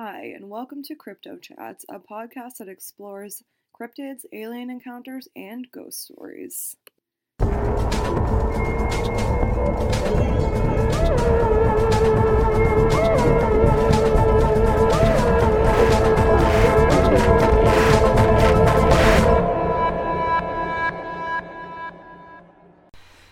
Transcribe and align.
Hi, 0.00 0.32
and 0.32 0.48
welcome 0.48 0.84
to 0.84 0.94
Crypto 0.94 1.38
Chats, 1.38 1.84
a 1.88 1.98
podcast 1.98 2.58
that 2.60 2.68
explores 2.68 3.42
cryptids, 3.74 4.20
alien 4.32 4.70
encounters, 4.70 5.26
and 5.34 5.66
ghost 5.72 6.04
stories. 6.04 6.76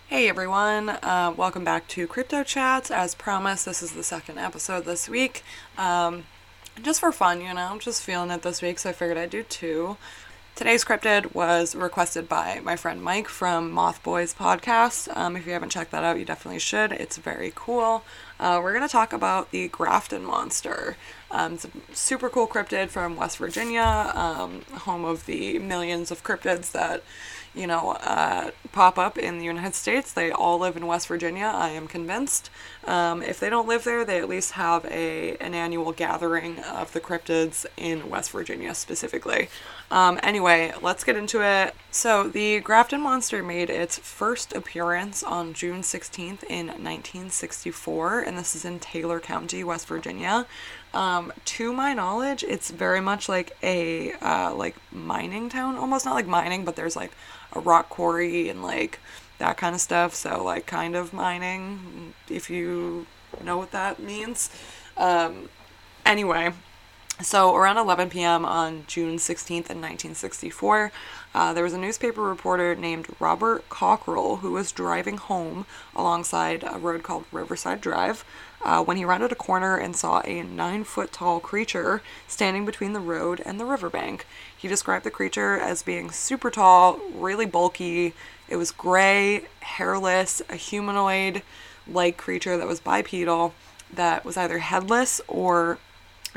Hey 0.09 0.27
everyone, 0.27 0.89
uh, 0.89 1.33
welcome 1.37 1.63
back 1.63 1.87
to 1.87 2.05
Crypto 2.07 2.43
Chats. 2.43 2.91
As 2.91 3.15
promised, 3.15 3.65
this 3.65 3.81
is 3.81 3.93
the 3.93 4.03
second 4.03 4.39
episode 4.39 4.83
this 4.83 5.07
week. 5.07 5.45
Um, 5.77 6.25
just 6.81 6.99
for 6.99 7.11
fun, 7.11 7.41
you 7.41 7.53
know, 7.53 7.67
I'm 7.71 7.79
just 7.79 8.03
feeling 8.03 8.31
it 8.31 8.41
this 8.41 8.61
week, 8.61 8.79
so 8.79 8.89
I 8.89 8.93
figured 8.93 9.17
I'd 9.17 9.29
do 9.29 9.43
two. 9.43 9.97
Today's 10.55 10.83
cryptid 10.83 11.35
was 11.35 11.75
requested 11.75 12.27
by 12.27 12.61
my 12.63 12.75
friend 12.75 13.01
Mike 13.01 13.27
from 13.27 13.71
Moth 13.71 14.01
Boys 14.01 14.33
podcast. 14.33 15.15
Um, 15.15 15.35
if 15.35 15.45
you 15.45 15.53
haven't 15.53 15.69
checked 15.69 15.91
that 15.91 16.03
out, 16.03 16.17
you 16.17 16.25
definitely 16.25 16.59
should. 16.59 16.91
It's 16.91 17.17
very 17.17 17.51
cool. 17.53 18.03
Uh, 18.39 18.59
we're 18.61 18.73
going 18.73 18.87
to 18.87 18.91
talk 18.91 19.13
about 19.13 19.51
the 19.51 19.67
Grafton 19.69 20.23
Monster. 20.23 20.95
Um, 21.31 21.53
it's 21.53 21.65
a 21.65 21.69
super 21.93 22.29
cool 22.29 22.47
cryptid 22.47 22.89
from 22.89 23.15
West 23.15 23.37
Virginia, 23.37 24.11
um, 24.13 24.61
home 24.73 25.05
of 25.05 25.25
the 25.25 25.59
millions 25.59 26.11
of 26.11 26.23
cryptids 26.23 26.71
that 26.71 27.03
you 27.57 27.65
know, 27.65 27.97
uh, 28.03 28.51
pop 28.71 28.99
up 28.99 29.17
in 29.17 29.39
the 29.39 29.45
United 29.45 29.73
States. 29.73 30.13
They 30.13 30.31
all 30.31 30.59
live 30.59 30.77
in 30.77 30.85
West 30.85 31.07
Virginia, 31.07 31.51
I 31.53 31.69
am 31.69 31.87
convinced. 31.87 32.49
Um, 32.85 33.21
if 33.23 33.39
they 33.39 33.49
don't 33.49 33.67
live 33.67 33.83
there, 33.83 34.05
they 34.05 34.19
at 34.19 34.29
least 34.29 34.51
have 34.51 34.85
a 34.85 35.35
an 35.37 35.53
annual 35.53 35.91
gathering 35.91 36.59
of 36.59 36.93
the 36.93 37.01
cryptids 37.01 37.65
in 37.75 38.09
West 38.09 38.31
Virginia 38.31 38.75
specifically. 38.75 39.49
Um, 39.89 40.19
anyway, 40.21 40.73
let's 40.81 41.03
get 41.03 41.15
into 41.15 41.41
it. 41.41 41.73
So, 41.89 42.27
the 42.27 42.59
Grafton 42.59 43.01
Monster 43.01 43.41
made 43.41 43.69
its 43.69 43.97
first 43.97 44.53
appearance 44.53 45.23
on 45.23 45.53
June 45.53 45.81
16th 45.81 46.43
in 46.43 46.67
1964, 46.67 48.21
and 48.27 48.37
this 48.37 48.55
is 48.55 48.65
in 48.65 48.79
Taylor 48.79 49.19
County, 49.19 49.63
West 49.63 49.87
Virginia. 49.87 50.45
Um, 50.93 51.33
to 51.45 51.73
my 51.73 51.93
knowledge, 51.93 52.43
it's 52.43 52.69
very 52.69 53.01
much 53.01 53.27
like 53.27 53.57
a 53.63 54.13
uh, 54.13 54.53
like 54.53 54.75
mining 54.91 55.49
town, 55.49 55.75
almost 55.77 56.05
not 56.05 56.13
like 56.13 56.27
mining, 56.27 56.65
but 56.65 56.75
there's 56.75 56.95
like 56.95 57.11
a 57.53 57.59
rock 57.59 57.89
quarry 57.89 58.49
and 58.49 58.61
like 58.61 58.99
that 59.39 59.57
kind 59.57 59.73
of 59.73 59.81
stuff. 59.81 60.13
So 60.13 60.43
like 60.43 60.65
kind 60.65 60.95
of 60.95 61.13
mining, 61.13 62.13
if 62.29 62.49
you 62.49 63.07
know 63.43 63.57
what 63.57 63.71
that 63.71 63.99
means. 63.99 64.49
Um, 64.97 65.49
anyway, 66.05 66.53
so 67.21 67.55
around 67.55 67.77
11 67.77 68.09
p.m. 68.09 68.45
on 68.45 68.83
June 68.87 69.17
16th 69.17 69.69
in 69.69 69.81
1964, 69.81 70.91
uh, 71.37 71.53
there 71.53 71.63
was 71.63 71.73
a 71.73 71.77
newspaper 71.77 72.23
reporter 72.23 72.75
named 72.75 73.05
Robert 73.19 73.69
Cockrell 73.69 74.37
who 74.37 74.53
was 74.53 74.71
driving 74.71 75.17
home 75.17 75.67
alongside 75.95 76.63
a 76.63 76.79
road 76.79 77.03
called 77.03 77.25
Riverside 77.31 77.79
Drive 77.79 78.25
uh, 78.63 78.83
when 78.83 78.97
he 78.97 79.05
rounded 79.05 79.31
a 79.31 79.35
corner 79.35 79.77
and 79.77 79.95
saw 79.95 80.19
a 80.25 80.41
nine 80.41 80.83
foot 80.83 81.13
tall 81.13 81.39
creature 81.39 82.01
standing 82.27 82.65
between 82.65 82.93
the 82.93 82.99
road 82.99 83.39
and 83.45 83.59
the 83.59 83.65
riverbank. 83.65 84.25
He 84.57 84.67
described 84.67 85.05
the 85.05 85.11
creature 85.11 85.55
as 85.55 85.83
being 85.83 86.09
super 86.09 86.49
tall, 86.49 86.99
really 87.13 87.45
bulky. 87.45 88.15
It 88.49 88.55
was 88.55 88.71
gray, 88.71 89.45
hairless, 89.59 90.41
a 90.49 90.55
humanoid 90.55 91.43
like 91.87 92.17
creature 92.17 92.57
that 92.57 92.67
was 92.67 92.79
bipedal, 92.79 93.53
that 93.93 94.25
was 94.25 94.37
either 94.37 94.57
headless 94.57 95.21
or 95.27 95.77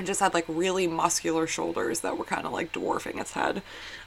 just 0.04 0.20
had 0.20 0.34
like 0.34 0.44
really 0.48 0.86
muscular 0.86 1.46
shoulders 1.46 2.00
that 2.00 2.16
were 2.16 2.24
kind 2.24 2.46
of 2.46 2.52
like 2.52 2.72
dwarfing 2.72 3.18
its 3.18 3.32
head. 3.32 3.62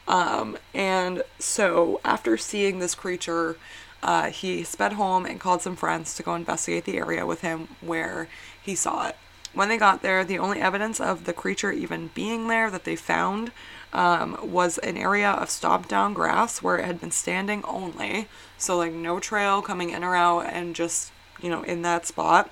Um, 0.08 0.58
and 0.74 1.24
so 1.40 2.02
after 2.04 2.38
seeing 2.38 2.80
this 2.80 2.96
creature, 2.96 3.58
uh, 4.02 4.30
he 4.30 4.64
sped 4.64 4.94
home 4.94 5.26
and 5.26 5.40
called 5.40 5.62
some 5.62 5.76
friends 5.76 6.16
to 6.16 6.24
go 6.24 6.36
investigate 6.36 6.86
the 6.86 6.98
area 6.98 7.26
with 7.26 7.42
him 7.42 7.70
where 7.82 8.28
he 8.62 8.76
saw 8.76 9.08
it. 9.08 9.16
When 9.54 9.70
they 9.70 9.78
got 9.78 10.02
there, 10.02 10.26
the 10.26 10.40
only 10.40 10.60
evidence 10.60 11.00
of 11.00 11.26
the 11.26 11.34
creature 11.34 11.72
even 11.72 12.10
being 12.16 12.48
there 12.48 12.72
that 12.72 12.86
they 12.86 12.96
found 12.96 13.52
um, 13.94 14.38
was 14.42 14.80
an 14.80 14.98
area 14.98 15.30
of 15.30 15.52
stomped 15.52 15.90
down 15.90 16.14
grass 16.14 16.64
where 16.64 16.80
it 16.80 16.86
had 16.86 17.00
been 17.00 17.12
standing 17.12 17.64
only. 17.64 18.28
So, 18.58 18.76
like, 18.76 18.94
no 18.94 19.20
trail 19.20 19.62
coming 19.62 19.92
in 19.92 20.04
or 20.04 20.16
out, 20.16 20.48
and 20.48 20.76
just, 20.76 21.12
you 21.40 21.50
know, 21.52 21.62
in 21.62 21.84
that 21.84 22.08
spot 22.08 22.50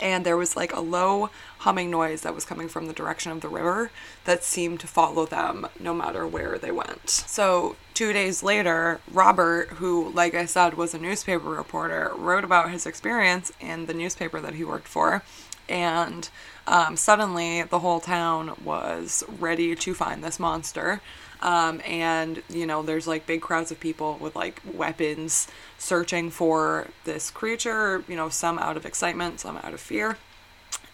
and 0.00 0.24
there 0.24 0.36
was 0.36 0.56
like 0.56 0.72
a 0.72 0.80
low 0.80 1.30
humming 1.58 1.90
noise 1.90 2.20
that 2.22 2.34
was 2.34 2.44
coming 2.44 2.68
from 2.68 2.86
the 2.86 2.92
direction 2.92 3.32
of 3.32 3.40
the 3.40 3.48
river 3.48 3.90
that 4.24 4.44
seemed 4.44 4.80
to 4.80 4.86
follow 4.86 5.26
them 5.26 5.66
no 5.80 5.92
matter 5.94 6.26
where 6.26 6.58
they 6.58 6.70
went. 6.70 7.08
So, 7.10 7.76
two 7.94 8.12
days 8.12 8.42
later, 8.42 9.00
Robert, 9.10 9.70
who, 9.70 10.10
like 10.10 10.34
I 10.34 10.44
said, 10.44 10.74
was 10.74 10.94
a 10.94 10.98
newspaper 10.98 11.48
reporter, 11.48 12.12
wrote 12.16 12.44
about 12.44 12.70
his 12.70 12.86
experience 12.86 13.50
in 13.60 13.86
the 13.86 13.94
newspaper 13.94 14.40
that 14.40 14.54
he 14.54 14.64
worked 14.64 14.88
for. 14.88 15.22
And 15.68 16.28
um, 16.66 16.96
suddenly, 16.96 17.62
the 17.62 17.80
whole 17.80 18.00
town 18.00 18.54
was 18.64 19.24
ready 19.38 19.74
to 19.74 19.94
find 19.94 20.22
this 20.22 20.38
monster. 20.38 21.00
Um, 21.40 21.80
and 21.86 22.42
you 22.48 22.66
know, 22.66 22.82
there's 22.82 23.06
like 23.06 23.26
big 23.26 23.40
crowds 23.40 23.70
of 23.70 23.78
people 23.78 24.18
with 24.20 24.34
like 24.34 24.60
weapons 24.72 25.46
searching 25.78 26.30
for 26.30 26.88
this 27.04 27.30
creature, 27.30 28.04
you 28.08 28.16
know, 28.16 28.28
some 28.28 28.58
out 28.58 28.76
of 28.76 28.84
excitement, 28.84 29.40
some 29.40 29.56
out 29.58 29.72
of 29.72 29.80
fear. 29.80 30.16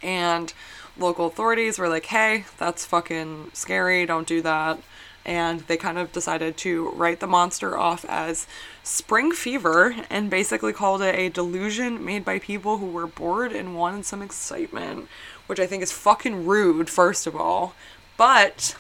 And 0.03 0.53
local 0.99 1.27
authorities 1.27 1.79
were 1.79 1.89
like, 1.89 2.07
hey, 2.07 2.45
that's 2.59 2.85
fucking 2.85 3.51
scary, 3.55 4.07
don't 4.07 4.27
do 4.27 4.43
that. 4.43 4.79
And 5.27 5.61
they 5.61 5.79
kind 5.79 5.97
of 5.97 6.13
decided 6.13 6.59
to 6.59 6.91
write 6.91 7.21
the 7.21 7.27
monster 7.27 7.79
off 7.79 8.05
as 8.07 8.47
spring 8.83 9.33
fever 9.33 9.97
and 10.11 10.29
basically 10.29 10.75
called 10.75 11.01
it 11.01 11.15
a 11.15 11.31
delusion 11.31 12.05
made 12.05 12.27
by 12.27 12.39
people 12.39 12.77
who 12.77 12.87
were 12.87 13.07
bored 13.07 13.53
and 13.53 13.75
wanted 13.75 14.05
some 14.05 14.21
excitement, 14.21 15.09
which 15.47 15.59
I 15.59 15.67
think 15.67 15.83
is 15.83 15.93
fucking 15.93 16.45
rude, 16.45 16.91
first 16.91 17.27
of 17.27 17.35
all. 17.35 17.75
But 18.19 18.77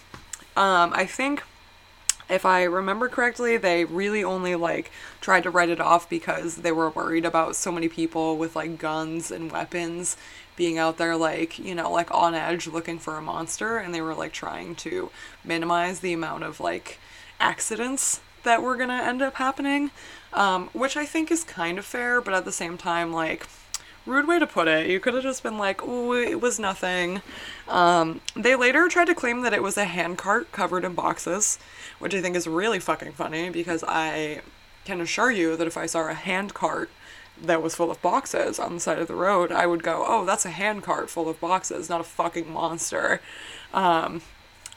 um, 0.55 0.93
I 0.95 1.07
think 1.07 1.43
if 2.29 2.47
I 2.47 2.65
remember 2.65 3.09
correctly, 3.09 3.57
they 3.57 3.85
really 3.85 4.25
only 4.25 4.55
like 4.55 4.91
tried 5.21 5.43
to 5.43 5.51
write 5.51 5.69
it 5.69 5.81
off 5.81 6.09
because 6.09 6.57
they 6.57 6.73
were 6.73 6.91
worried 6.91 7.25
about 7.25 7.57
so 7.57 7.71
many 7.71 7.89
people 7.89 8.37
with 8.37 8.57
like 8.57 8.79
guns 8.79 9.31
and 9.31 9.53
weapons 9.53 10.17
being 10.57 10.79
out 10.79 10.99
there 10.99 11.17
like, 11.17 11.59
you 11.59 11.75
know, 11.75 11.91
like 11.91 12.13
on 12.13 12.35
edge 12.35 12.67
looking 12.67 12.99
for 12.99 13.17
a 13.17 13.23
monster 13.23 13.77
and 13.77 13.95
they 13.95 14.01
were 14.01 14.15
like 14.15 14.33
trying 14.33 14.75
to 14.77 15.11
minimize 15.45 16.01
the 16.01 16.13
amount 16.13 16.45
of 16.45 16.61
like 16.61 16.99
accidents 17.41 18.21
that 18.45 18.63
were 18.63 18.77
going 18.77 18.89
to 18.89 18.95
end 18.95 19.21
up 19.23 19.35
happening. 19.35 19.91
Um, 20.33 20.69
which 20.73 20.97
I 20.97 21.05
think 21.05 21.31
is 21.31 21.45
kind 21.45 21.79
of 21.79 21.85
fair, 21.85 22.21
but 22.21 22.35
at 22.35 22.45
the 22.45 22.53
same 22.53 22.77
time 22.77 23.13
like 23.13 23.47
rude 24.07 24.29
way 24.29 24.39
to 24.39 24.47
put 24.47 24.69
it. 24.69 24.89
You 24.89 25.01
could 25.01 25.15
have 25.15 25.23
just 25.23 25.43
been 25.43 25.59
like, 25.59 25.81
oh, 25.83 26.13
it 26.13 26.41
was 26.41 26.59
nothing. 26.59 27.23
Um, 27.69 28.21
they 28.35 28.55
later 28.55 28.89
tried 28.89 29.07
to 29.07 29.15
claim 29.15 29.43
that 29.43 29.53
it 29.53 29.63
was 29.63 29.77
a 29.77 29.85
handcart 29.85 30.53
covered 30.53 30.85
in 30.85 30.95
boxes, 30.95 31.59
which 31.99 32.15
I 32.15 32.21
think 32.21 32.37
is 32.37 32.47
really 32.47 32.79
fucking 32.79 33.13
funny 33.13 33.51
because 33.51 33.85
I 33.87 34.43
can 34.85 35.01
assure 35.01 35.31
you 35.31 35.57
that 35.57 35.67
if 35.67 35.77
I 35.77 35.87
saw 35.87 36.09
a 36.09 36.15
handcart 36.15 36.91
that 37.41 37.63
was 37.63 37.75
full 37.75 37.91
of 37.91 38.01
boxes 38.01 38.59
on 38.59 38.75
the 38.75 38.81
side 38.81 38.99
of 38.99 39.09
the 39.09 39.15
road, 39.15 39.51
I 39.51 39.67
would 39.67 39.83
go, 39.83 40.05
oh, 40.07 40.25
that's 40.25 40.45
a 40.45 40.51
handcart 40.51 41.11
full 41.11 41.29
of 41.29 41.41
boxes, 41.41 41.89
not 41.89 42.01
a 42.01 42.05
fucking 42.05 42.51
monster. 42.51 43.21
Um, 43.73 44.23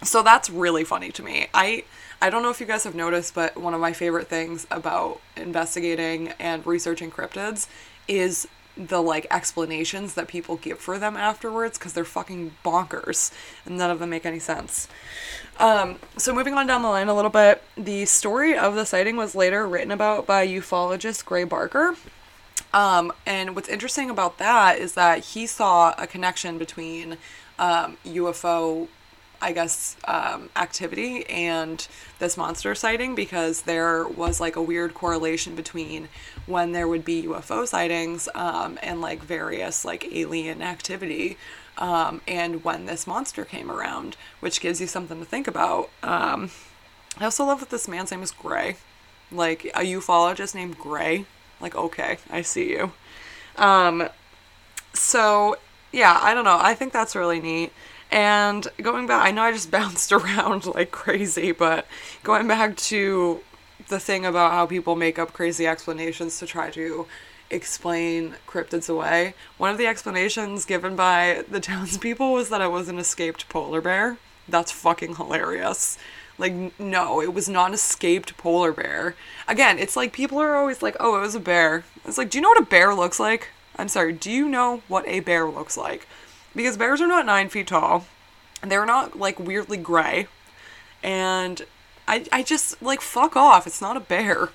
so 0.03 0.23
that's 0.23 0.49
really 0.49 0.83
funny 0.83 1.11
to 1.11 1.23
me. 1.23 1.47
I 1.53 1.83
I 2.19 2.31
don't 2.31 2.41
know 2.41 2.49
if 2.49 2.59
you 2.59 2.65
guys 2.65 2.83
have 2.83 2.95
noticed, 2.95 3.35
but 3.35 3.57
one 3.57 3.75
of 3.75 3.81
my 3.81 3.93
favorite 3.93 4.27
things 4.27 4.65
about 4.71 5.21
investigating 5.35 6.29
and 6.39 6.65
researching 6.65 7.11
cryptids 7.11 7.67
is 8.07 8.47
the 8.77 9.01
like 9.01 9.27
explanations 9.31 10.13
that 10.13 10.27
people 10.27 10.55
give 10.57 10.79
for 10.79 10.99
them 10.99 11.17
afterwards 11.17 11.77
because 11.77 11.93
they're 11.93 12.05
fucking 12.05 12.55
bonkers 12.63 13.31
and 13.65 13.77
none 13.77 13.89
of 13.89 13.99
them 13.99 14.09
make 14.09 14.25
any 14.25 14.39
sense. 14.39 14.87
Um, 15.59 15.97
so 16.17 16.33
moving 16.33 16.53
on 16.53 16.67
down 16.67 16.83
the 16.83 16.89
line 16.89 17.07
a 17.07 17.15
little 17.15 17.31
bit, 17.31 17.63
the 17.75 18.05
story 18.05 18.57
of 18.57 18.75
the 18.75 18.85
sighting 18.85 19.17
was 19.17 19.33
later 19.33 19.67
written 19.67 19.91
about 19.91 20.27
by 20.27 20.47
ufologist 20.47 21.25
Gray 21.25 21.43
Barker. 21.43 21.95
Um, 22.73 23.11
and 23.25 23.55
what's 23.55 23.69
interesting 23.69 24.09
about 24.09 24.37
that 24.37 24.77
is 24.77 24.93
that 24.93 25.19
he 25.19 25.47
saw 25.47 25.95
a 25.97 26.05
connection 26.05 26.57
between 26.57 27.17
um, 27.57 27.97
UFO 28.05 28.87
I 29.41 29.51
guess, 29.51 29.97
um, 30.05 30.49
activity 30.55 31.25
and 31.29 31.87
this 32.19 32.37
monster 32.37 32.73
sighting 32.75 33.15
because 33.15 33.63
there 33.63 34.07
was 34.07 34.39
like 34.39 34.55
a 34.55 34.61
weird 34.61 34.93
correlation 34.93 35.55
between 35.55 36.09
when 36.45 36.71
there 36.71 36.87
would 36.87 37.05
be 37.05 37.23
UFO 37.23 37.67
sightings 37.67 38.27
um, 38.33 38.79
and 38.81 39.01
like 39.01 39.21
various 39.23 39.85
like 39.85 40.07
alien 40.11 40.61
activity 40.61 41.37
um, 41.77 42.21
and 42.27 42.63
when 42.63 42.85
this 42.85 43.05
monster 43.05 43.45
came 43.45 43.69
around, 43.69 44.17
which 44.39 44.59
gives 44.59 44.81
you 44.81 44.87
something 44.87 45.19
to 45.19 45.25
think 45.25 45.47
about. 45.47 45.89
Um, 46.01 46.49
I 47.19 47.25
also 47.25 47.45
love 47.45 47.59
that 47.59 47.69
this 47.69 47.87
man's 47.87 48.11
name 48.11 48.23
is 48.23 48.31
Gray, 48.31 48.77
like 49.31 49.65
a 49.65 49.81
ufologist 49.81 50.55
named 50.55 50.77
Gray. 50.77 51.25
Like, 51.59 51.75
okay, 51.75 52.17
I 52.29 52.41
see 52.41 52.69
you. 52.69 52.91
Um, 53.57 54.09
so 54.93 55.57
yeah, 55.91 56.19
I 56.21 56.33
don't 56.33 56.45
know. 56.45 56.57
I 56.59 56.73
think 56.73 56.93
that's 56.93 57.15
really 57.15 57.39
neat. 57.39 57.71
And 58.11 58.67
going 58.81 59.07
back, 59.07 59.25
I 59.25 59.31
know 59.31 59.43
I 59.43 59.51
just 59.51 59.71
bounced 59.79 60.11
around 60.11 60.65
like 60.65 60.91
crazy, 60.91 61.51
but 61.51 61.87
going 62.23 62.47
back 62.47 62.75
to 62.77 63.41
the 63.89 63.99
thing 63.99 64.25
about 64.25 64.51
how 64.51 64.65
people 64.65 64.95
make 64.95 65.19
up 65.19 65.33
crazy 65.33 65.67
explanations 65.67 66.39
to 66.39 66.45
try 66.45 66.69
to 66.71 67.05
explain 67.49 68.35
cryptids 68.47 68.89
away. 68.89 69.33
One 69.57 69.69
of 69.69 69.77
the 69.77 69.87
explanations 69.87 70.65
given 70.65 70.95
by 70.95 71.43
the 71.49 71.59
townspeople 71.61 72.33
was 72.33 72.49
that 72.49 72.61
it 72.61 72.71
was 72.71 72.89
an 72.89 72.99
escaped 72.99 73.47
polar 73.49 73.81
bear. 73.81 74.17
That's 74.47 74.71
fucking 74.71 75.15
hilarious. 75.15 75.97
Like, 76.37 76.79
no, 76.79 77.21
it 77.21 77.33
was 77.33 77.49
not 77.49 77.69
an 77.69 77.73
escaped 77.73 78.37
polar 78.37 78.71
bear. 78.71 79.15
Again, 79.47 79.79
it's 79.79 79.95
like 79.95 80.13
people 80.13 80.39
are 80.39 80.55
always 80.55 80.81
like, 80.81 80.95
oh, 80.99 81.17
it 81.17 81.21
was 81.21 81.35
a 81.35 81.39
bear. 81.39 81.83
It's 82.05 82.17
like, 82.17 82.29
do 82.29 82.37
you 82.37 82.41
know 82.41 82.49
what 82.49 82.61
a 82.61 82.65
bear 82.65 82.93
looks 82.93 83.19
like? 83.19 83.49
I'm 83.75 83.87
sorry, 83.87 84.13
do 84.13 84.31
you 84.31 84.47
know 84.47 84.81
what 84.87 85.07
a 85.07 85.19
bear 85.19 85.47
looks 85.47 85.77
like? 85.77 86.07
Because 86.57 86.75
bears 86.75 86.99
are 86.99 87.07
not 87.07 87.25
nine 87.25 87.49
feet 87.49 87.67
tall. 87.67 88.05
They're 88.61 88.85
not 88.85 89.17
like 89.17 89.39
weirdly 89.39 89.77
gray. 89.77 90.27
And 91.03 91.61
I, 92.07 92.25
I 92.31 92.41
just 92.41 92.81
like 92.81 92.99
fuck 93.01 93.37
off. 93.37 93.67
It's 93.67 93.79
not 93.79 93.95
a 93.95 94.01
bear. 94.01 94.49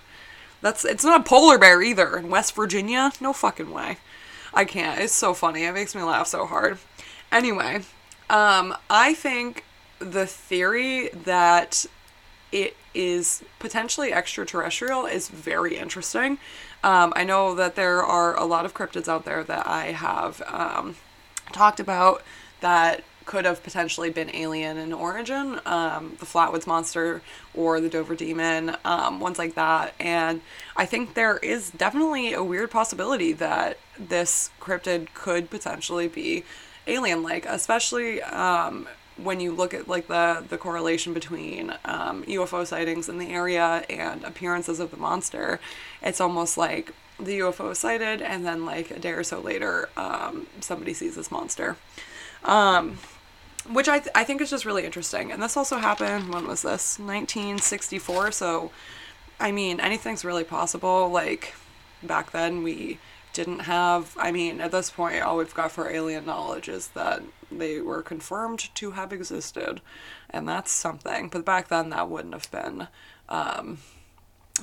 That's 0.60 0.84
it's 0.84 1.04
not 1.04 1.20
a 1.20 1.24
polar 1.24 1.58
bear 1.58 1.80
either. 1.80 2.18
In 2.18 2.28
West 2.28 2.54
Virginia, 2.56 3.12
no 3.20 3.32
fucking 3.32 3.70
way. 3.70 3.98
I 4.52 4.64
can't. 4.64 5.00
It's 5.00 5.14
so 5.14 5.32
funny. 5.32 5.64
It 5.64 5.72
makes 5.72 5.94
me 5.94 6.02
laugh 6.02 6.26
so 6.26 6.44
hard. 6.44 6.78
Anyway, 7.30 7.82
um, 8.28 8.74
I 8.90 9.14
think 9.14 9.64
the 10.00 10.26
theory 10.26 11.08
that 11.08 11.86
it 12.50 12.76
is 12.94 13.44
potentially 13.60 14.12
extraterrestrial 14.12 15.06
is 15.06 15.28
very 15.28 15.78
interesting. 15.78 16.38
Um, 16.84 17.12
I 17.14 17.22
know 17.24 17.54
that 17.54 17.76
there 17.76 18.02
are 18.02 18.36
a 18.36 18.44
lot 18.44 18.64
of 18.64 18.74
cryptids 18.74 19.08
out 19.08 19.24
there 19.24 19.44
that 19.44 19.66
I 19.66 19.92
have 19.92 20.42
um, 20.48 20.96
talked 21.52 21.80
about 21.80 22.22
that 22.60 23.04
could 23.24 23.44
have 23.44 23.62
potentially 23.62 24.10
been 24.10 24.34
alien 24.34 24.76
in 24.76 24.92
origin, 24.92 25.60
um, 25.64 26.16
the 26.18 26.26
Flatwoods 26.26 26.66
Monster 26.66 27.22
or 27.54 27.80
the 27.80 27.88
Dover 27.88 28.14
Demon, 28.14 28.76
um, 28.84 29.20
ones 29.20 29.38
like 29.38 29.54
that. 29.54 29.94
And 30.00 30.40
I 30.76 30.86
think 30.86 31.14
there 31.14 31.38
is 31.38 31.70
definitely 31.70 32.32
a 32.32 32.42
weird 32.42 32.70
possibility 32.70 33.32
that 33.34 33.78
this 33.98 34.50
cryptid 34.60 35.14
could 35.14 35.50
potentially 35.50 36.08
be 36.08 36.44
alien 36.86 37.22
like, 37.22 37.46
especially 37.46 38.22
um, 38.22 38.88
when 39.16 39.40
you 39.40 39.52
look 39.52 39.74
at 39.74 39.88
like 39.88 40.08
the 40.08 40.44
the 40.48 40.58
correlation 40.58 41.12
between 41.12 41.70
um, 41.84 42.24
UFO 42.24 42.66
sightings 42.66 43.08
in 43.08 43.18
the 43.18 43.28
area 43.28 43.84
and 43.88 44.24
appearances 44.24 44.80
of 44.80 44.90
the 44.90 44.96
monster. 44.96 45.60
It's 46.02 46.20
almost 46.20 46.56
like 46.56 46.92
the 47.24 47.40
UFO 47.40 47.72
is 47.72 47.78
sighted, 47.78 48.22
and 48.22 48.44
then 48.44 48.64
like 48.64 48.90
a 48.90 48.98
day 48.98 49.12
or 49.12 49.24
so 49.24 49.40
later, 49.40 49.88
um, 49.96 50.46
somebody 50.60 50.94
sees 50.94 51.16
this 51.16 51.30
monster. 51.30 51.76
Um, 52.44 52.98
which 53.68 53.88
I, 53.88 54.00
th- 54.00 54.10
I 54.14 54.24
think 54.24 54.40
is 54.40 54.50
just 54.50 54.64
really 54.64 54.84
interesting. 54.84 55.30
And 55.30 55.42
this 55.42 55.56
also 55.56 55.78
happened, 55.78 56.32
when 56.32 56.46
was 56.46 56.62
this? 56.62 56.98
1964. 56.98 58.32
So, 58.32 58.72
I 59.38 59.52
mean, 59.52 59.80
anything's 59.80 60.24
really 60.24 60.44
possible. 60.44 61.08
Like, 61.08 61.54
back 62.02 62.32
then, 62.32 62.62
we 62.62 62.98
didn't 63.32 63.60
have, 63.60 64.16
I 64.18 64.32
mean, 64.32 64.60
at 64.60 64.72
this 64.72 64.90
point, 64.90 65.22
all 65.22 65.36
we've 65.36 65.54
got 65.54 65.72
for 65.72 65.88
alien 65.88 66.26
knowledge 66.26 66.68
is 66.68 66.88
that 66.88 67.22
they 67.50 67.80
were 67.80 68.02
confirmed 68.02 68.74
to 68.74 68.92
have 68.92 69.12
existed. 69.12 69.80
And 70.28 70.48
that's 70.48 70.72
something. 70.72 71.28
But 71.28 71.44
back 71.44 71.68
then, 71.68 71.90
that 71.90 72.10
wouldn't 72.10 72.34
have 72.34 72.50
been. 72.50 72.88
Um, 73.28 73.78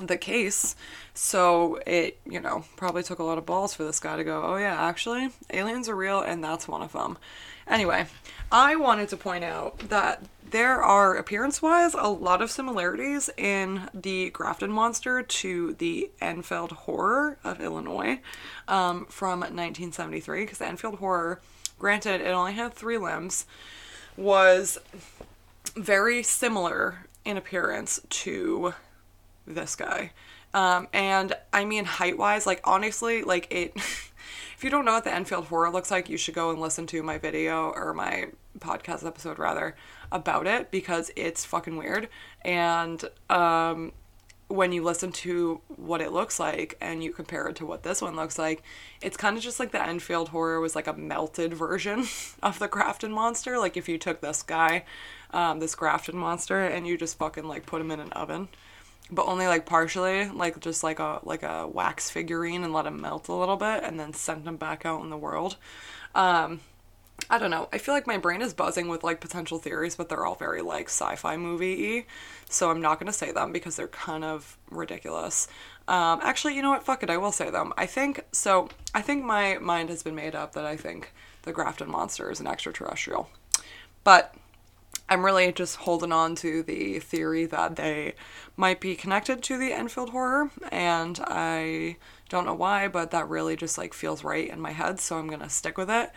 the 0.01 0.17
case. 0.17 0.75
So 1.13 1.79
it, 1.85 2.19
you 2.25 2.39
know, 2.39 2.65
probably 2.75 3.03
took 3.03 3.19
a 3.19 3.23
lot 3.23 3.37
of 3.37 3.45
balls 3.45 3.73
for 3.73 3.83
this 3.83 3.99
guy 3.99 4.17
to 4.17 4.23
go, 4.23 4.43
oh 4.43 4.57
yeah, 4.57 4.75
actually, 4.81 5.29
aliens 5.51 5.89
are 5.89 5.95
real 5.95 6.21
and 6.21 6.43
that's 6.43 6.67
one 6.67 6.81
of 6.81 6.93
them. 6.93 7.17
Anyway, 7.67 8.07
I 8.51 8.75
wanted 8.75 9.09
to 9.09 9.17
point 9.17 9.43
out 9.43 9.77
that 9.89 10.23
there 10.49 10.81
are, 10.81 11.15
appearance 11.15 11.61
wise, 11.61 11.93
a 11.93 12.09
lot 12.09 12.41
of 12.41 12.49
similarities 12.49 13.29
in 13.37 13.89
the 13.93 14.31
Grafton 14.31 14.71
Monster 14.71 15.21
to 15.21 15.73
the 15.75 16.09
Enfield 16.19 16.71
Horror 16.71 17.37
of 17.43 17.61
Illinois 17.61 18.19
um, 18.67 19.05
from 19.05 19.41
1973. 19.41 20.41
Because 20.41 20.57
the 20.57 20.67
Enfield 20.67 20.95
Horror, 20.95 21.41
granted, 21.77 22.21
it 22.21 22.27
only 22.27 22.53
had 22.53 22.73
three 22.73 22.97
limbs, 22.97 23.45
was 24.17 24.79
very 25.75 26.23
similar 26.23 27.05
in 27.23 27.37
appearance 27.37 28.01
to 28.09 28.73
this 29.49 29.75
guy. 29.75 30.11
Um, 30.53 30.87
and 30.93 31.33
I 31.51 31.65
mean, 31.65 31.85
height 31.85 32.17
wise, 32.17 32.45
like, 32.45 32.61
honestly, 32.63 33.23
like, 33.23 33.47
it. 33.51 33.73
If 34.59 34.65
you 34.65 34.69
don't 34.69 34.83
know 34.83 34.91
what 34.91 35.05
the 35.05 35.15
Enfield 35.15 35.45
horror 35.45 35.71
looks 35.71 35.89
like, 35.89 36.09
you 36.09 36.17
should 36.17 36.35
go 36.35 36.49
and 36.49 36.59
listen 36.59 36.85
to 36.87 37.01
my 37.01 37.17
video 37.17 37.69
or 37.69 37.93
my 37.93 38.27
podcast 38.59 39.07
episode 39.07 39.39
rather 39.39 39.73
about 40.11 40.47
it 40.47 40.69
because 40.69 41.11
it's 41.15 41.45
fucking 41.45 41.77
weird. 41.77 42.09
And 42.41 43.01
um, 43.29 43.93
when 44.49 44.73
you 44.73 44.83
listen 44.83 45.13
to 45.13 45.61
what 45.67 46.01
it 46.01 46.11
looks 46.11 46.41
like 46.41 46.75
and 46.81 47.01
you 47.01 47.13
compare 47.13 47.47
it 47.47 47.55
to 47.55 47.65
what 47.65 47.83
this 47.83 48.01
one 48.01 48.17
looks 48.17 48.37
like, 48.37 48.63
it's 49.01 49.15
kind 49.15 49.37
of 49.37 49.43
just 49.43 49.61
like 49.61 49.71
the 49.71 49.81
Enfield 49.81 50.27
horror 50.27 50.59
was 50.59 50.75
like 50.75 50.87
a 50.87 50.93
melted 50.93 51.53
version 51.53 52.05
of 52.43 52.59
the 52.59 52.67
Grafton 52.67 53.13
monster. 53.13 53.57
Like 53.57 53.77
if 53.77 53.87
you 53.87 53.97
took 53.97 54.19
this 54.19 54.43
guy, 54.43 54.83
um, 55.31 55.59
this 55.59 55.73
Grafton 55.73 56.17
monster, 56.17 56.59
and 56.59 56.85
you 56.85 56.97
just 56.97 57.17
fucking 57.17 57.45
like 57.45 57.65
put 57.65 57.79
him 57.79 57.91
in 57.91 58.01
an 58.01 58.11
oven 58.11 58.49
but 59.11 59.25
only 59.25 59.47
like 59.47 59.65
partially, 59.65 60.29
like 60.29 60.59
just 60.59 60.83
like 60.83 60.99
a 60.99 61.19
like 61.23 61.43
a 61.43 61.67
wax 61.67 62.09
figurine 62.09 62.63
and 62.63 62.73
let 62.73 62.85
him 62.85 63.01
melt 63.01 63.27
a 63.27 63.33
little 63.33 63.57
bit 63.57 63.83
and 63.83 63.99
then 63.99 64.13
send 64.13 64.47
him 64.47 64.57
back 64.57 64.85
out 64.85 65.01
in 65.01 65.09
the 65.09 65.17
world. 65.17 65.57
Um, 66.15 66.61
I 67.29 67.37
don't 67.37 67.51
know. 67.51 67.69
I 67.73 67.77
feel 67.79 67.93
like 67.93 68.07
my 68.07 68.17
brain 68.17 68.41
is 68.41 68.53
buzzing 68.53 68.87
with 68.87 69.03
like 69.03 69.19
potential 69.19 69.59
theories, 69.59 69.95
but 69.95 70.09
they're 70.09 70.25
all 70.25 70.35
very 70.35 70.61
like 70.61 70.87
sci-fi 70.87 71.37
movie 71.37 72.05
So 72.49 72.69
I'm 72.69 72.81
not 72.81 72.99
gonna 72.99 73.13
say 73.13 73.31
them 73.31 73.51
because 73.51 73.75
they're 73.75 73.87
kind 73.87 74.23
of 74.23 74.57
ridiculous. 74.69 75.47
Um, 75.87 76.19
actually, 76.21 76.55
you 76.55 76.61
know 76.61 76.69
what? 76.69 76.83
Fuck 76.83 77.03
it. 77.03 77.09
I 77.09 77.17
will 77.17 77.31
say 77.31 77.49
them. 77.49 77.73
I 77.77 77.87
think 77.87 78.25
so. 78.31 78.69
I 78.93 79.01
think 79.01 79.23
my 79.25 79.57
mind 79.57 79.89
has 79.89 80.03
been 80.03 80.15
made 80.15 80.35
up 80.35 80.53
that 80.53 80.65
I 80.65 80.77
think 80.77 81.13
the 81.43 81.51
Grafton 81.51 81.89
monster 81.89 82.29
is 82.29 82.39
an 82.39 82.47
extraterrestrial, 82.47 83.29
but 84.03 84.35
I'm 85.09 85.25
really 85.25 85.51
just 85.51 85.77
holding 85.77 86.11
on 86.11 86.35
to 86.35 86.61
the 86.61 86.99
theory 86.99 87.45
that 87.47 87.75
they 87.75 88.13
might 88.55 88.79
be 88.79 88.95
connected 88.95 89.41
to 89.43 89.57
the 89.57 89.73
Enfield 89.73 90.11
horror, 90.11 90.51
and 90.71 91.19
I 91.23 91.97
don't 92.29 92.45
know 92.45 92.53
why, 92.53 92.87
but 92.87 93.11
that 93.11 93.27
really 93.27 93.55
just 93.55 93.77
like 93.77 93.93
feels 93.93 94.23
right 94.23 94.47
in 94.47 94.61
my 94.61 94.71
head, 94.71 94.99
so 94.99 95.17
I'm 95.17 95.27
gonna 95.27 95.49
stick 95.49 95.77
with 95.77 95.89
it. 95.89 96.11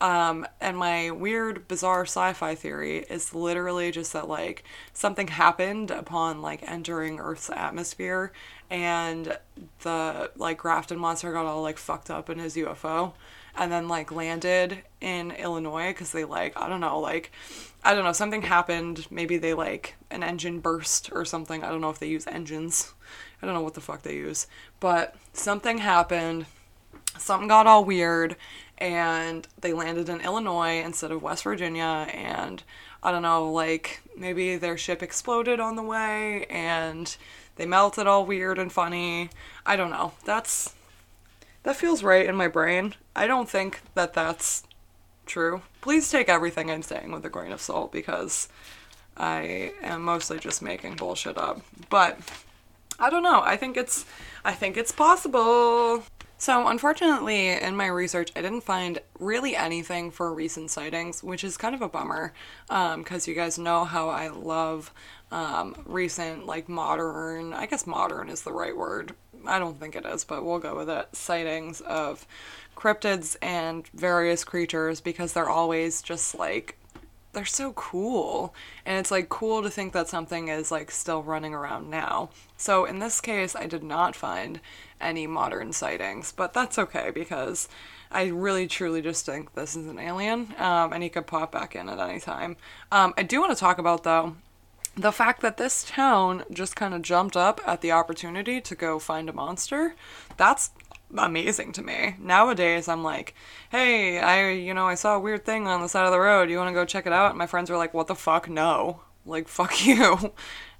Um, 0.00 0.46
and 0.60 0.78
my 0.78 1.10
weird, 1.10 1.66
bizarre 1.66 2.02
sci-fi 2.02 2.54
theory 2.54 2.98
is 3.10 3.34
literally 3.34 3.90
just 3.90 4.12
that 4.12 4.28
like 4.28 4.62
something 4.92 5.26
happened 5.28 5.90
upon 5.90 6.40
like 6.40 6.62
entering 6.68 7.18
Earth's 7.18 7.50
atmosphere, 7.50 8.32
and 8.70 9.36
the 9.80 10.30
like 10.36 10.58
Grafton 10.58 10.98
monster 10.98 11.32
got 11.32 11.46
all 11.46 11.62
like 11.62 11.78
fucked 11.78 12.10
up 12.10 12.30
in 12.30 12.38
his 12.38 12.56
UFO, 12.56 13.12
and 13.58 13.72
then 13.72 13.88
like 13.88 14.12
landed 14.12 14.78
in 15.00 15.32
Illinois 15.32 15.88
because 15.88 16.12
they 16.12 16.24
like 16.24 16.56
I 16.56 16.68
don't 16.68 16.80
know 16.80 17.00
like 17.00 17.32
I 17.84 17.94
don't 17.94 18.04
know 18.04 18.12
something 18.12 18.42
happened. 18.42 19.06
Maybe 19.10 19.36
they 19.36 19.54
like 19.54 19.96
an 20.10 20.22
engine 20.22 20.60
burst 20.60 21.10
or 21.12 21.24
something. 21.24 21.62
I 21.62 21.68
don't 21.68 21.80
know 21.80 21.90
if 21.90 21.98
they 21.98 22.08
use 22.08 22.26
engines. 22.26 22.94
I 23.42 23.46
don't 23.46 23.54
know 23.54 23.62
what 23.62 23.74
the 23.74 23.80
fuck 23.80 24.02
they 24.02 24.14
use. 24.14 24.46
But 24.80 25.14
something 25.32 25.78
happened. 25.78 26.46
Something 27.18 27.48
got 27.48 27.66
all 27.66 27.84
weird 27.84 28.36
and 28.78 29.46
they 29.60 29.72
landed 29.72 30.08
in 30.08 30.20
Illinois 30.20 30.82
instead 30.84 31.10
of 31.10 31.22
West 31.22 31.44
Virginia 31.44 32.08
and 32.12 32.62
I 33.02 33.10
don't 33.10 33.22
know 33.22 33.50
like 33.50 34.00
maybe 34.16 34.56
their 34.56 34.76
ship 34.76 35.02
exploded 35.02 35.60
on 35.60 35.76
the 35.76 35.82
way 35.82 36.46
and 36.48 37.16
they 37.56 37.66
melted 37.66 38.06
all 38.06 38.24
weird 38.24 38.58
and 38.58 38.72
funny. 38.72 39.30
I 39.66 39.76
don't 39.76 39.90
know. 39.90 40.12
That's 40.24 40.74
that 41.68 41.76
feels 41.76 42.02
right 42.02 42.24
in 42.24 42.34
my 42.34 42.48
brain. 42.48 42.94
I 43.14 43.26
don't 43.26 43.46
think 43.46 43.82
that 43.92 44.14
that's 44.14 44.62
true. 45.26 45.60
Please 45.82 46.10
take 46.10 46.30
everything 46.30 46.70
I'm 46.70 46.80
saying 46.80 47.12
with 47.12 47.26
a 47.26 47.28
grain 47.28 47.52
of 47.52 47.60
salt 47.60 47.92
because 47.92 48.48
I 49.18 49.74
am 49.82 50.00
mostly 50.00 50.38
just 50.38 50.62
making 50.62 50.96
bullshit 50.96 51.36
up. 51.36 51.60
But 51.90 52.20
I 52.98 53.10
don't 53.10 53.22
know. 53.22 53.42
I 53.42 53.58
think 53.58 53.76
it's 53.76 54.06
I 54.46 54.54
think 54.54 54.78
it's 54.78 54.92
possible. 54.92 56.04
So, 56.40 56.68
unfortunately, 56.68 57.48
in 57.48 57.76
my 57.76 57.88
research, 57.88 58.30
I 58.36 58.42
didn't 58.42 58.60
find 58.60 59.00
really 59.18 59.56
anything 59.56 60.12
for 60.12 60.32
recent 60.32 60.70
sightings, 60.70 61.20
which 61.20 61.42
is 61.42 61.56
kind 61.56 61.74
of 61.74 61.82
a 61.82 61.88
bummer 61.88 62.32
because 62.68 63.26
um, 63.26 63.30
you 63.30 63.34
guys 63.34 63.58
know 63.58 63.84
how 63.84 64.08
I 64.08 64.28
love 64.28 64.92
um, 65.32 65.74
recent, 65.84 66.46
like 66.46 66.68
modern, 66.68 67.52
I 67.52 67.66
guess 67.66 67.88
modern 67.88 68.28
is 68.28 68.42
the 68.42 68.52
right 68.52 68.76
word, 68.76 69.16
I 69.46 69.58
don't 69.58 69.80
think 69.80 69.96
it 69.96 70.06
is, 70.06 70.24
but 70.24 70.44
we'll 70.44 70.60
go 70.60 70.76
with 70.76 70.88
it, 70.88 71.08
sightings 71.12 71.80
of 71.80 72.24
cryptids 72.76 73.36
and 73.42 73.86
various 73.88 74.44
creatures 74.44 75.00
because 75.00 75.32
they're 75.32 75.50
always 75.50 76.02
just 76.02 76.36
like 76.36 76.78
they're 77.32 77.44
so 77.44 77.72
cool 77.72 78.54
and 78.86 78.98
it's 78.98 79.10
like 79.10 79.28
cool 79.28 79.62
to 79.62 79.70
think 79.70 79.92
that 79.92 80.08
something 80.08 80.48
is 80.48 80.70
like 80.70 80.90
still 80.90 81.22
running 81.22 81.54
around 81.54 81.90
now. 81.90 82.30
So 82.56 82.84
in 82.84 82.98
this 82.98 83.20
case 83.20 83.54
I 83.54 83.66
did 83.66 83.82
not 83.82 84.16
find 84.16 84.60
any 85.00 85.26
modern 85.26 85.72
sightings, 85.72 86.32
but 86.32 86.52
that's 86.52 86.78
okay 86.78 87.10
because 87.10 87.68
I 88.10 88.26
really 88.26 88.66
truly 88.66 89.02
just 89.02 89.26
think 89.26 89.54
this 89.54 89.76
is 89.76 89.86
an 89.86 89.98
alien, 89.98 90.54
um, 90.58 90.92
and 90.92 91.02
he 91.02 91.10
could 91.10 91.26
pop 91.26 91.52
back 91.52 91.76
in 91.76 91.90
at 91.90 92.00
any 92.00 92.20
time. 92.20 92.56
Um, 92.90 93.12
I 93.18 93.22
do 93.22 93.38
want 93.40 93.52
to 93.52 93.60
talk 93.60 93.78
about 93.78 94.02
though 94.02 94.36
the 94.98 95.12
fact 95.12 95.42
that 95.42 95.58
this 95.58 95.84
town 95.84 96.42
just 96.50 96.74
kind 96.74 96.92
of 96.92 97.02
jumped 97.02 97.36
up 97.36 97.60
at 97.64 97.82
the 97.82 97.92
opportunity 97.92 98.60
to 98.60 98.74
go 98.74 98.98
find 98.98 99.28
a 99.28 99.32
monster. 99.32 99.94
That's 100.36 100.70
amazing 101.16 101.72
to 101.72 101.82
me. 101.82 102.16
Nowadays, 102.18 102.88
I'm 102.88 103.02
like, 103.02 103.34
hey, 103.70 104.18
I, 104.18 104.50
you 104.50 104.74
know, 104.74 104.86
I 104.86 104.94
saw 104.94 105.16
a 105.16 105.20
weird 105.20 105.44
thing 105.44 105.66
on 105.66 105.80
the 105.80 105.88
side 105.88 106.06
of 106.06 106.12
the 106.12 106.20
road. 106.20 106.50
You 106.50 106.58
want 106.58 106.68
to 106.68 106.74
go 106.74 106.84
check 106.84 107.06
it 107.06 107.12
out? 107.12 107.30
And 107.30 107.38
my 107.38 107.46
friends 107.46 107.70
were 107.70 107.76
like, 107.76 107.94
what 107.94 108.06
the 108.06 108.14
fuck? 108.14 108.48
No. 108.48 109.00
Like, 109.24 109.48
fuck 109.48 109.84
you. 109.86 110.32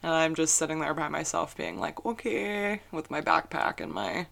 And 0.03 0.13
I'm 0.13 0.35
just 0.35 0.57
sitting 0.57 0.81
there 0.81 0.95
by 0.95 1.09
myself 1.09 1.57
being 1.57 1.79
like, 1.79 2.05
okay, 2.05 2.81
with 2.93 3.11
my 3.11 3.21
backpack 3.21 3.81
and 3.81 3.93
my 3.93 4.27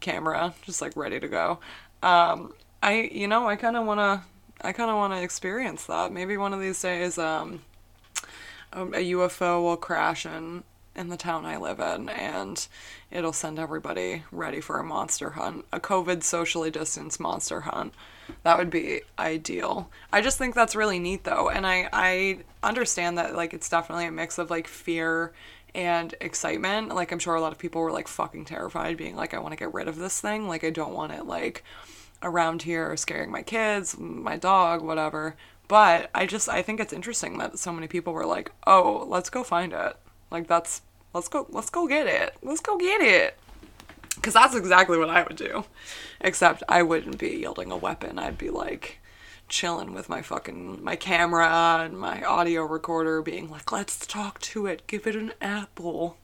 camera, 0.00 0.54
just 0.62 0.80
like 0.80 0.96
ready 0.96 1.18
to 1.18 1.28
go. 1.28 1.58
Um, 2.02 2.54
I, 2.82 3.10
you 3.12 3.26
know, 3.26 3.48
I 3.48 3.56
kind 3.56 3.76
of 3.76 3.86
want 3.86 4.00
to, 4.00 4.22
I 4.66 4.72
kind 4.72 4.90
of 4.90 4.96
want 4.96 5.12
to 5.12 5.22
experience 5.22 5.86
that. 5.86 6.12
Maybe 6.12 6.36
one 6.36 6.52
of 6.52 6.60
these 6.60 6.80
days, 6.80 7.18
um, 7.18 7.62
a 8.72 9.12
UFO 9.12 9.62
will 9.62 9.76
crash 9.76 10.24
in 10.24 10.64
in 10.94 11.08
the 11.08 11.16
town 11.16 11.46
I 11.46 11.56
live 11.56 11.80
in, 11.80 12.08
and 12.08 12.66
it'll 13.10 13.32
send 13.32 13.58
everybody 13.58 14.24
ready 14.30 14.60
for 14.60 14.78
a 14.78 14.84
monster 14.84 15.30
hunt, 15.30 15.64
a 15.72 15.80
COVID 15.80 16.22
socially 16.22 16.70
distanced 16.70 17.20
monster 17.20 17.62
hunt. 17.62 17.94
That 18.42 18.58
would 18.58 18.70
be 18.70 19.02
ideal. 19.18 19.90
I 20.12 20.20
just 20.20 20.38
think 20.38 20.54
that's 20.54 20.76
really 20.76 20.98
neat 20.98 21.24
though, 21.24 21.48
and 21.48 21.66
I 21.66 21.88
I 21.92 22.38
understand 22.62 23.18
that 23.18 23.34
like 23.34 23.54
it's 23.54 23.68
definitely 23.68 24.06
a 24.06 24.12
mix 24.12 24.38
of 24.38 24.50
like 24.50 24.68
fear 24.68 25.32
and 25.74 26.14
excitement. 26.20 26.94
Like 26.94 27.12
I'm 27.12 27.18
sure 27.18 27.34
a 27.34 27.40
lot 27.40 27.52
of 27.52 27.58
people 27.58 27.80
were 27.80 27.92
like 27.92 28.08
fucking 28.08 28.44
terrified, 28.44 28.96
being 28.96 29.16
like, 29.16 29.34
I 29.34 29.38
want 29.38 29.52
to 29.52 29.58
get 29.58 29.74
rid 29.74 29.88
of 29.88 29.96
this 29.96 30.20
thing. 30.20 30.48
Like 30.48 30.64
I 30.64 30.70
don't 30.70 30.94
want 30.94 31.12
it 31.12 31.26
like 31.26 31.64
around 32.22 32.62
here 32.62 32.96
scaring 32.96 33.30
my 33.30 33.42
kids, 33.42 33.96
my 33.98 34.36
dog, 34.36 34.82
whatever. 34.82 35.36
But 35.68 36.10
I 36.14 36.26
just 36.26 36.48
I 36.48 36.62
think 36.62 36.80
it's 36.80 36.92
interesting 36.92 37.38
that 37.38 37.58
so 37.58 37.72
many 37.72 37.88
people 37.88 38.12
were 38.12 38.26
like, 38.26 38.52
"Oh, 38.66 39.06
let's 39.08 39.30
go 39.30 39.42
find 39.42 39.72
it." 39.72 39.96
Like 40.32 40.48
that's 40.48 40.82
let's 41.14 41.28
go 41.28 41.46
let's 41.50 41.70
go 41.70 41.86
get 41.86 42.06
it. 42.06 42.34
Let's 42.42 42.60
go 42.60 42.76
get 42.76 43.00
it. 43.00 43.38
Cuz 44.22 44.34
that's 44.34 44.54
exactly 44.54 44.98
what 44.98 45.10
I 45.10 45.22
would 45.22 45.36
do. 45.36 45.64
Except 46.20 46.62
I 46.68 46.82
wouldn't 46.82 47.18
be 47.18 47.30
yielding 47.30 47.70
a 47.70 47.76
weapon. 47.76 48.18
I'd 48.18 48.38
be 48.38 48.50
like 48.50 48.98
chilling 49.48 49.92
with 49.92 50.08
my 50.08 50.22
fucking 50.22 50.82
my 50.82 50.96
camera 50.96 51.48
and 51.84 51.98
my 51.98 52.22
audio 52.22 52.64
recorder 52.64 53.22
being 53.22 53.50
like, 53.50 53.70
"Let's 53.70 54.06
talk 54.06 54.40
to 54.40 54.66
it. 54.66 54.86
Give 54.86 55.06
it 55.06 55.14
an 55.14 55.32
apple." 55.40 56.16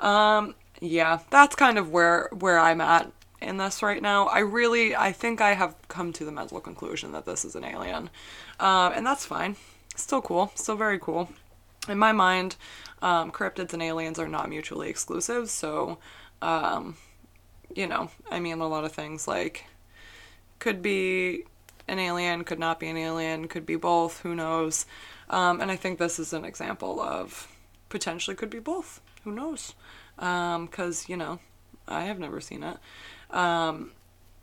Um 0.00 0.54
yeah, 0.80 1.20
that's 1.30 1.54
kind 1.54 1.78
of 1.78 1.90
where 1.90 2.30
where 2.32 2.58
I'm 2.58 2.80
at 2.80 3.12
in 3.40 3.56
this 3.56 3.82
right 3.82 4.02
now. 4.02 4.26
I 4.26 4.40
really, 4.40 4.94
I 4.94 5.12
think 5.12 5.40
I 5.40 5.54
have 5.54 5.74
come 5.88 6.12
to 6.14 6.24
the 6.24 6.32
mental 6.32 6.60
conclusion 6.60 7.12
that 7.12 7.24
this 7.24 7.44
is 7.44 7.54
an 7.54 7.64
alien. 7.64 8.10
Um, 8.58 8.92
and 8.94 9.06
that's 9.06 9.24
fine. 9.24 9.56
Still 9.96 10.22
cool. 10.22 10.52
Still 10.54 10.76
very 10.76 10.98
cool. 10.98 11.30
In 11.88 11.98
my 11.98 12.12
mind, 12.12 12.56
um, 13.02 13.30
cryptids 13.32 13.72
and 13.72 13.82
aliens 13.82 14.18
are 14.18 14.28
not 14.28 14.48
mutually 14.48 14.90
exclusive. 14.90 15.48
So, 15.48 15.98
um, 16.42 16.96
you 17.74 17.86
know, 17.86 18.10
I 18.30 18.40
mean, 18.40 18.60
a 18.60 18.68
lot 18.68 18.84
of 18.84 18.92
things 18.92 19.26
like 19.26 19.64
could 20.58 20.82
be 20.82 21.44
an 21.88 21.98
alien, 21.98 22.44
could 22.44 22.58
not 22.58 22.78
be 22.78 22.88
an 22.88 22.96
alien, 22.96 23.48
could 23.48 23.66
be 23.66 23.76
both, 23.76 24.20
who 24.20 24.34
knows. 24.34 24.86
Um, 25.28 25.60
and 25.60 25.70
I 25.70 25.76
think 25.76 25.98
this 25.98 26.18
is 26.18 26.32
an 26.32 26.44
example 26.44 27.00
of 27.00 27.48
potentially 27.88 28.36
could 28.36 28.50
be 28.50 28.58
both. 28.58 29.00
Who 29.24 29.32
knows? 29.32 29.74
Because, 30.16 31.04
um, 31.04 31.06
you 31.08 31.16
know, 31.16 31.38
I 31.88 32.04
have 32.04 32.18
never 32.18 32.40
seen 32.40 32.62
it. 32.62 32.76
Um, 33.34 33.92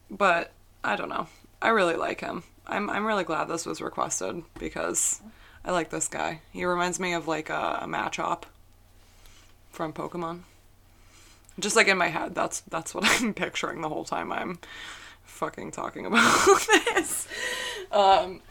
but 0.10 0.52
I 0.84 0.96
don't 0.96 1.10
know. 1.10 1.28
I 1.62 1.70
really 1.70 1.96
like 1.96 2.22
him. 2.22 2.44
I'm, 2.66 2.90
I'm 2.90 3.06
really 3.06 3.24
glad 3.24 3.46
this 3.46 3.66
was 3.66 3.82
requested 3.82 4.44
because 4.60 5.22
I 5.68 5.72
like 5.72 5.90
this 5.90 6.08
guy. 6.08 6.40
He 6.54 6.64
reminds 6.64 6.98
me 6.98 7.12
of 7.12 7.28
like 7.28 7.50
a, 7.50 7.80
a 7.82 7.88
Machop 7.88 8.44
from 9.70 9.92
Pokemon. 9.92 10.44
Just 11.60 11.76
like 11.76 11.90
in 11.90 11.98
my 11.98 12.08
head, 12.08 12.34
that's 12.34 12.62
that's 12.62 12.96
what 12.96 13.04
I'm 13.22 13.34
picturing 13.34 13.82
the 13.82 13.90
whole 13.90 14.06
time 14.06 14.32
I'm 14.32 14.60
fucking 15.26 15.72
talking 15.72 16.06
about 16.06 16.44
this. 16.96 17.28
Um, 17.92 18.42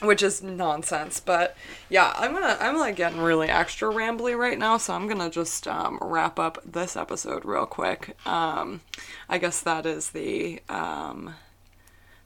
which 0.00 0.22
is 0.22 0.42
nonsense, 0.42 1.18
but 1.18 1.56
yeah, 1.88 2.12
I'm 2.16 2.32
gonna 2.32 2.56
I'm 2.60 2.78
like 2.78 2.94
getting 2.94 3.20
really 3.20 3.48
extra 3.48 3.92
rambly 3.92 4.38
right 4.38 4.58
now, 4.58 4.76
so 4.76 4.94
I'm 4.94 5.08
gonna 5.08 5.30
just 5.30 5.66
um, 5.66 5.98
wrap 6.00 6.38
up 6.38 6.58
this 6.64 6.96
episode 6.96 7.44
real 7.44 7.66
quick. 7.66 8.16
Um, 8.26 8.80
I 9.28 9.38
guess 9.38 9.60
that 9.62 9.86
is 9.86 10.10
the 10.10 10.62
um, 10.68 11.34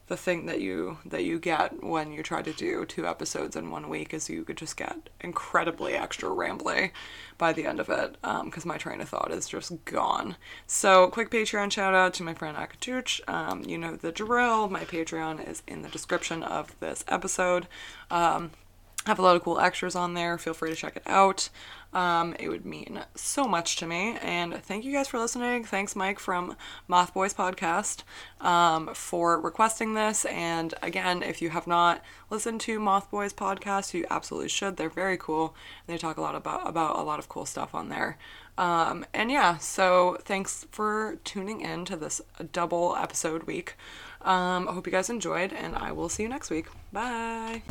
the 0.09 0.17
thing 0.17 0.47
that 0.47 0.59
you 0.59 0.97
that 1.05 1.23
you 1.23 1.39
get 1.39 1.83
when 1.83 2.11
you 2.11 2.23
try 2.23 2.41
to 2.41 2.51
do 2.51 2.83
two 2.83 3.07
episodes 3.07 3.55
in 3.55 3.69
one 3.69 3.87
week 3.87 4.13
is 4.13 4.29
you 4.29 4.43
could 4.43 4.57
just 4.57 4.75
get 4.75 5.09
incredibly 5.21 5.93
extra 5.93 6.27
rambly 6.29 6.91
by 7.37 7.53
the 7.53 7.65
end 7.65 7.79
of 7.79 7.89
it 7.89 8.17
because 8.21 8.65
um, 8.65 8.67
my 8.67 8.77
train 8.77 8.99
of 8.99 9.07
thought 9.07 9.31
is 9.31 9.47
just 9.47 9.85
gone. 9.85 10.35
So 10.65 11.07
quick 11.09 11.29
Patreon 11.29 11.71
shout 11.71 11.93
out 11.93 12.15
to 12.15 12.23
my 12.23 12.33
friend 12.33 12.57
Akatuch. 12.57 13.21
Um, 13.29 13.63
you 13.63 13.77
know 13.77 13.95
the 13.95 14.11
drill. 14.11 14.67
My 14.67 14.83
Patreon 14.83 15.47
is 15.47 15.61
in 15.67 15.83
the 15.83 15.89
description 15.89 16.41
of 16.41 16.77
this 16.79 17.05
episode. 17.07 17.67
Um, 18.09 18.51
have 19.09 19.19
a 19.19 19.21
lot 19.21 19.35
of 19.35 19.43
cool 19.43 19.59
extras 19.59 19.95
on 19.95 20.13
there. 20.13 20.37
Feel 20.37 20.53
free 20.53 20.69
to 20.69 20.75
check 20.75 20.95
it 20.95 21.03
out. 21.05 21.49
Um, 21.91 22.35
it 22.39 22.49
would 22.49 22.65
mean 22.65 23.01
so 23.15 23.45
much 23.45 23.77
to 23.77 23.87
me. 23.87 24.17
And 24.21 24.53
thank 24.63 24.85
you 24.85 24.91
guys 24.93 25.07
for 25.07 25.17
listening. 25.19 25.63
Thanks, 25.63 25.95
Mike 25.95 26.19
from 26.19 26.55
Moth 26.87 27.13
Boys 27.13 27.33
Podcast, 27.33 28.03
um, 28.41 28.93
for 28.93 29.39
requesting 29.41 29.95
this. 29.95 30.25
And 30.25 30.73
again, 30.83 31.23
if 31.23 31.41
you 31.41 31.49
have 31.49 31.65
not 31.65 32.03
listened 32.29 32.61
to 32.61 32.79
Moth 32.79 33.09
Boys 33.09 33.33
Podcast, 33.33 33.93
you 33.93 34.05
absolutely 34.09 34.49
should. 34.49 34.77
They're 34.77 34.89
very 34.89 35.17
cool. 35.17 35.55
They 35.87 35.97
talk 35.97 36.17
a 36.17 36.21
lot 36.21 36.35
about 36.35 36.67
about 36.67 36.97
a 36.97 37.01
lot 37.01 37.19
of 37.19 37.27
cool 37.27 37.45
stuff 37.45 37.73
on 37.73 37.89
there. 37.89 38.17
Um, 38.59 39.05
and 39.13 39.31
yeah, 39.31 39.57
so 39.57 40.17
thanks 40.25 40.65
for 40.69 41.17
tuning 41.23 41.61
in 41.61 41.85
to 41.85 41.95
this 41.95 42.19
double 42.51 42.93
episode 42.97 43.43
week. 43.43 43.75
Um, 44.21 44.67
I 44.67 44.73
hope 44.73 44.85
you 44.85 44.91
guys 44.91 45.09
enjoyed, 45.09 45.53
and 45.53 45.77
I 45.77 45.93
will 45.93 46.09
see 46.09 46.23
you 46.23 46.29
next 46.29 46.49
week. 46.49 46.67
Bye. 46.91 47.63